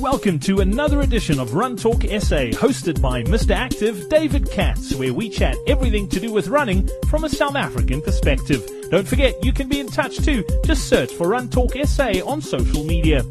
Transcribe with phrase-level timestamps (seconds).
[0.00, 3.50] Welcome to another edition of Run Talk SA, hosted by Mr.
[3.50, 8.00] Active David Katz, where we chat everything to do with running from a South African
[8.00, 8.64] perspective.
[8.92, 10.44] Don't forget, you can be in touch too.
[10.64, 13.24] Just search for Run Talk SA on social media.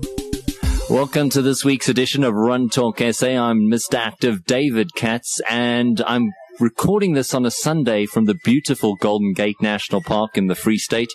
[0.90, 3.28] Welcome to this week's edition of Run Talk SA.
[3.28, 3.94] I'm Mr.
[3.96, 9.62] Active David Katz, and I'm recording this on a Sunday from the beautiful Golden Gate
[9.62, 11.12] National Park in the Free State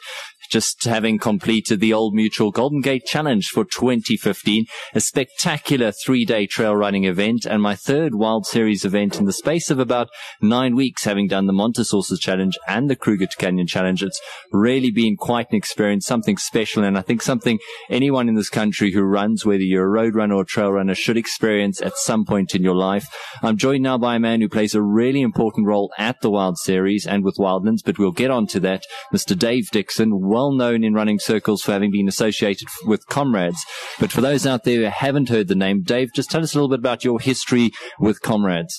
[0.52, 6.76] just having completed the Old Mutual Golden Gate Challenge for 2015, a spectacular three-day trail
[6.76, 10.10] running event and my third Wild Series event in the space of about
[10.42, 14.02] nine weeks, having done the Mont-aux-Sources Challenge and the Kruger Canyon Challenge.
[14.02, 14.20] It's
[14.52, 17.58] really been quite an experience, something special, and I think something
[17.88, 21.16] anyone in this country who runs, whether you're a road runner or trail runner, should
[21.16, 23.06] experience at some point in your life.
[23.42, 26.58] I'm joined now by a man who plays a really important role at the Wild
[26.58, 28.84] Series and with Wildlands, but we'll get on to that.
[29.14, 29.38] Mr.
[29.38, 33.64] Dave Dixon, well known in running circles for having been associated with comrades.
[34.00, 36.58] But for those out there who haven't heard the name, Dave, just tell us a
[36.58, 38.74] little bit about your history with comrades.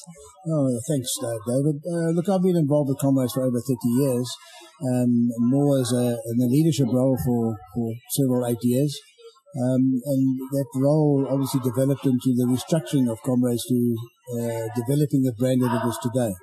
[0.45, 1.79] Oh, thanks, David.
[1.87, 4.29] Uh, look, I've been involved with comrades for over 30 years,
[4.83, 8.99] um, more as a, in a leadership role for, for several eight years.
[9.55, 13.95] Um, and that role obviously developed into the restructuring of comrades to
[14.33, 16.33] uh, developing the brand that it is today.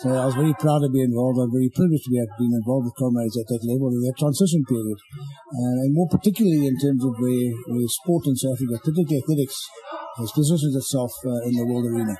[0.00, 1.38] So I was very proud to be involved.
[1.38, 4.64] I'm very privileged to be been involved with comrades at that level in that transition
[4.64, 9.20] period, uh, and more particularly in terms of where, where sport in South Africa, particularly
[9.20, 9.68] athletics,
[10.16, 12.16] has positioned itself uh, in the world arena.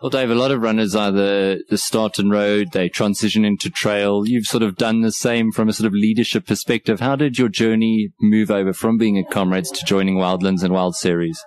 [0.00, 4.28] Well, Dave, a lot of runners either the start and road, they transition into trail.
[4.28, 7.00] You've sort of done the same from a sort of leadership perspective.
[7.00, 10.94] How did your journey move over from being at Comrades to joining Wildlands and Wild
[10.94, 11.42] Series?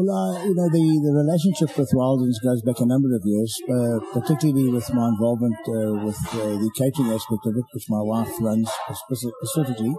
[0.00, 3.52] Well, uh, you know, the, the relationship with Wildlands goes back a number of years,
[3.68, 8.00] uh, particularly with my involvement uh, with uh, the catering aspect of it, which my
[8.00, 8.64] wife runs
[8.96, 9.92] specifically.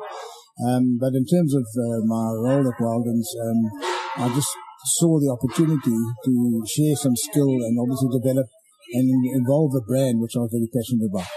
[0.65, 3.59] Um, but in terms of uh, my role at Wildlands, um,
[4.25, 4.49] I just
[4.97, 6.33] saw the opportunity to
[6.65, 8.49] share some skill and obviously develop
[8.97, 9.05] and
[9.37, 11.29] involve a brand which I was very passionate about.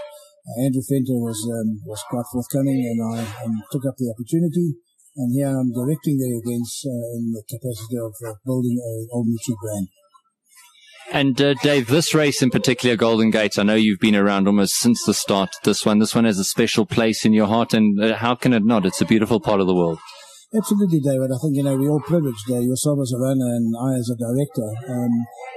[0.57, 4.73] Andrew Venter was um, was quite forthcoming, and I um, took up the opportunity
[5.17, 9.27] and here I'm directing the events uh, in the capacity of uh, building a Old
[9.27, 9.89] Mutual brand.
[11.13, 14.77] And uh, Dave, this race in particular, Golden Gate, I know you've been around almost
[14.77, 15.51] since the start.
[15.63, 18.53] This one, this one has a special place in your heart, and uh, how can
[18.55, 18.87] it not?
[18.87, 19.99] It's a beautiful part of the world.
[20.57, 21.31] Absolutely, David.
[21.35, 24.09] I think you know we're all privileged, uh, yourself as a runner and I as
[24.09, 25.11] a director, um,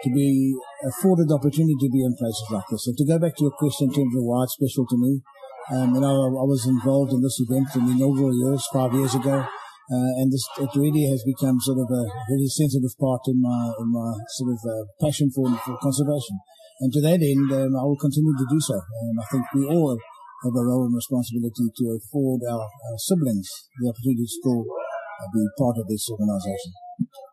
[0.03, 0.53] to be
[0.83, 2.87] afforded the opportunity to be in places like this.
[2.87, 5.21] And to go back to your question in terms of why it's special to me,
[5.67, 9.15] um, you know, I, was involved in this event in the inaugural years, five years
[9.15, 9.43] ago.
[9.87, 13.71] Uh, and this, it really has become sort of a very sensitive part in my,
[13.79, 16.39] in my sort of uh, passion for, for conservation.
[16.79, 18.75] And to that end, um, I will continue to do so.
[18.75, 19.95] Um, I think we all
[20.43, 23.47] have a role and responsibility to afford our, our siblings
[23.79, 26.86] the opportunity to uh, be part of this organization.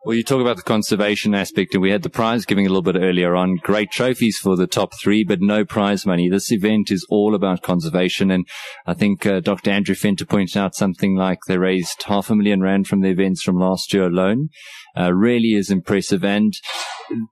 [0.05, 2.83] Well, you talk about the conservation aspect, and we had the prize giving a little
[2.83, 3.55] bit earlier on.
[3.55, 6.29] Great trophies for the top three, but no prize money.
[6.29, 8.47] This event is all about conservation, and
[8.85, 9.71] I think uh, Dr.
[9.71, 13.41] Andrew Venter pointed out something like they raised half a million rand from the events
[13.41, 14.49] from last year alone.
[14.95, 16.53] Uh, really is impressive, and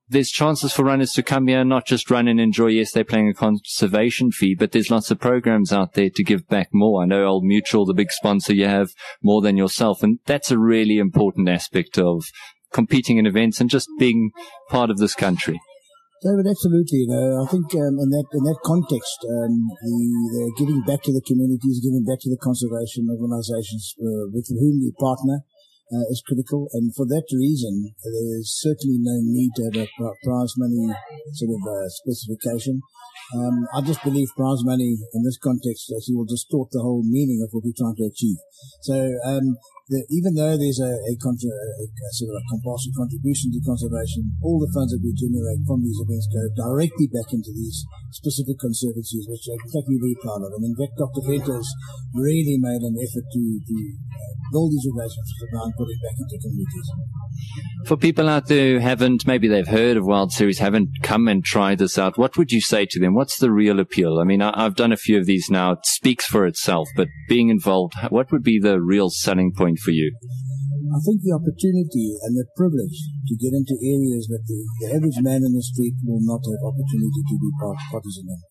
[0.10, 2.70] there's chances for runners to come here not just run and enjoy.
[2.70, 6.48] Yes, they're paying a conservation fee, but there's lots of programs out there to give
[6.48, 7.04] back more.
[7.04, 8.90] I know Old Mutual, the big sponsor, you have
[9.22, 12.26] more than yourself, and that's a really important aspect of
[12.74, 14.32] competing in events and just being
[14.70, 15.60] part of this country.
[16.24, 17.04] David, absolutely.
[17.04, 20.00] You know, I think um, in that in that context, um, the,
[20.32, 24.80] the giving back to the communities, giving back to the conservation organisations uh, with whom
[24.80, 25.44] we partner
[25.92, 26.72] uh, is critical.
[26.72, 30.96] And for that reason, there is certainly no need to have a prize money
[31.36, 32.80] sort of uh, specification.
[33.36, 37.44] Um, I just believe prize money in this context actually will distort the whole meaning
[37.44, 38.40] of what we're trying to achieve.
[38.88, 38.96] So
[39.92, 43.60] the, even though there's a, a, contra, a, a, sort of a compulsory contribution to
[43.68, 47.84] conservation, all the funds that we generate from these events go directly back into these
[48.16, 50.56] specific conservancies, which fact we're very proud of.
[50.56, 51.24] And in fact, Dr.
[51.28, 51.68] Venter's
[52.16, 53.78] really made an effort to, to
[54.08, 56.88] uh, build these relationships around putting back into communities.
[57.86, 61.44] For people out there who haven't, maybe they've heard of Wild Series, haven't come and
[61.44, 63.14] tried this out, what would you say to them?
[63.14, 64.20] What's the real appeal?
[64.20, 65.74] I mean, I, I've done a few of these now.
[65.74, 69.92] It speaks for itself, but being involved, what would be the real selling point for
[69.92, 70.16] you?
[70.94, 75.20] I think the opportunity and the privilege to get into areas that the, the average
[75.20, 78.42] man in the street will not have opportunity to be partisan in.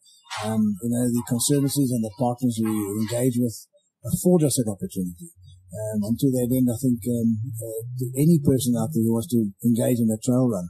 [0.45, 3.55] Um, you know, the conservancies and the partners we engage with
[4.03, 5.31] afford us that opportunity.
[5.73, 7.83] Um, and to that end, I think um, uh,
[8.13, 10.69] any person out there who wants to engage in a trail run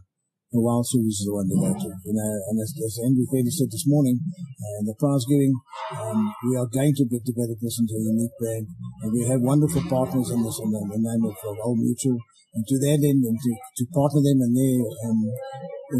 [0.52, 1.88] the Wild Series is the one to go to.
[2.04, 5.56] You know, and as, as Andrew Fairley said this morning, uh, the prize giving,
[5.96, 8.69] um, we are going to develop this into a unique brand,
[9.00, 11.81] and we have wonderful partners in this in the, in the name of, of Old
[11.81, 12.20] Mutual
[12.52, 13.50] And to that end, and to,
[13.81, 15.20] to partner them in their um,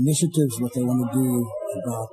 [0.05, 1.29] initiatives, what they want to do
[1.81, 2.13] about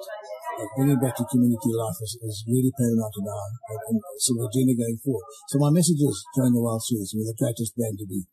[0.76, 3.48] bringing back to community life is, is really paramount in our
[3.90, 5.26] and so agenda going forward.
[5.50, 7.14] So my message is join the Wild Series.
[7.16, 8.24] We're the greatest band to be.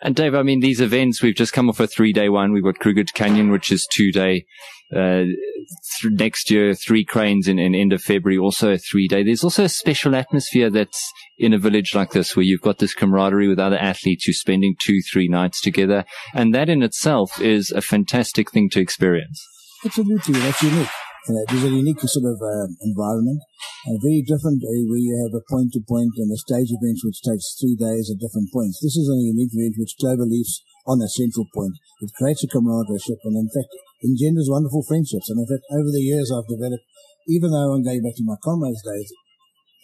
[0.00, 2.52] And Dave, I mean, these events, we've just come off a three day one.
[2.52, 4.46] We've got Kruger Canyon, which is two day.
[4.94, 9.24] Uh, th- next year, three cranes in, in end of February, also a three day.
[9.24, 12.94] There's also a special atmosphere that's in a village like this where you've got this
[12.94, 14.26] camaraderie with other athletes.
[14.26, 16.04] You're spending two, three nights together.
[16.32, 19.44] And that in itself is a fantastic thing to experience.
[19.84, 20.34] Absolutely.
[20.34, 20.88] That's unique.
[21.28, 23.36] Uh, it is a unique sort of uh, environment,
[23.84, 27.52] uh, very different uh, where you have a point-to-point and a stage event which takes
[27.60, 28.80] three days at different points.
[28.80, 31.76] This is a unique event which Clover leaves on a central point.
[32.00, 32.96] It creates a camaraderie
[33.28, 33.68] and in fact
[34.00, 35.28] engenders wonderful friendships.
[35.28, 36.88] And in fact, over the years I've developed,
[37.28, 39.12] even though I'm going back to my comrades days,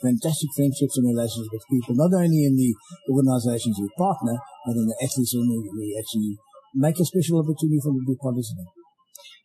[0.01, 2.73] fantastic friendships and relationships with people, not only in the
[3.13, 6.41] organizations we partner, but in the athletes whom we actually
[6.73, 8.69] make a special opportunity for them to be participant.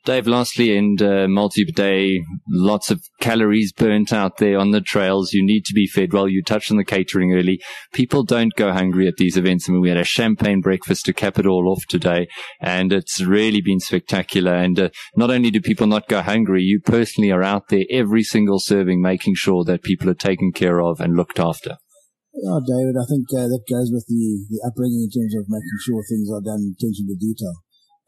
[0.06, 5.34] Dave, lastly, and uh, multi-day, lots of calories burnt out there on the trails.
[5.34, 6.28] You need to be fed well.
[6.28, 7.60] You touched on the catering early.
[7.94, 9.68] People don't go hungry at these events.
[9.68, 12.28] I mean, we had a champagne breakfast to cap it all off today,
[12.62, 14.56] and it's really been spectacular.
[14.56, 18.24] And uh, not only do people not go hungry, you personally are out there every
[18.24, 21.76] single serving, making sure that people are taken care of and looked after.
[22.34, 25.78] Yeah, David, I think uh, that goes with the, the upbringing in terms of making
[25.86, 27.54] sure things are done attention to detail.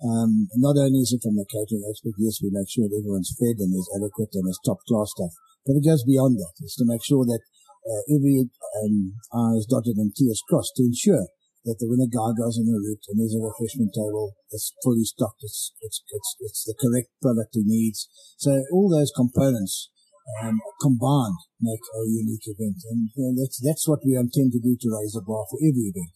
[0.02, 3.38] Um, not only is it from the catering aspect, yes, we make sure that everyone's
[3.38, 6.58] fed and there's adequate and there's top class stuff, but it goes beyond that.
[6.66, 7.46] It's to make sure that
[7.86, 8.50] uh, every
[8.82, 11.30] um, I is dotted and T is crossed to ensure
[11.66, 14.74] that the when a guy goes on the route and there's a refreshment table, it's
[14.82, 18.10] fully stocked, it's, it's, it's, it's the correct product he needs.
[18.38, 19.94] So all those components
[20.42, 22.82] um, combined make a unique event.
[22.90, 25.62] And you know, that's, that's what we intend to do to raise the bar for
[25.62, 26.14] every event.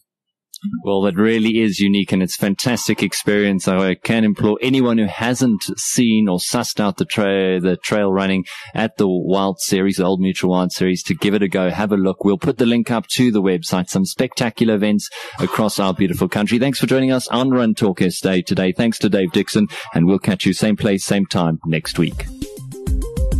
[0.84, 3.68] Well, that really is unique and it's fantastic experience.
[3.68, 8.44] I can implore anyone who hasn't seen or sussed out the trail, the trail running
[8.74, 11.70] at the Wild Series, the Old Mutual Wild Series, to give it a go.
[11.70, 12.24] Have a look.
[12.24, 13.88] We'll put the link up to the website.
[13.88, 15.08] Some spectacular events
[15.38, 16.58] across our beautiful country.
[16.58, 18.72] Thanks for joining us on Run Talk SA today.
[18.72, 22.26] Thanks to Dave Dixon and we'll catch you same place, same time next week.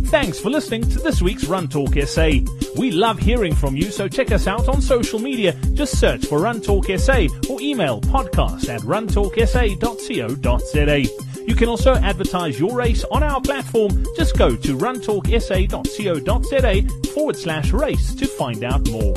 [0.07, 2.29] Thanks for listening to this week's Run Talk SA.
[2.77, 5.51] We love hearing from you, so check us out on social media.
[5.73, 11.43] Just search for Run Talk SA or email podcast at runtalksa.co.za.
[11.45, 14.05] You can also advertise your race on our platform.
[14.15, 19.13] Just go to runtalksa.co.za forward slash race to find out more.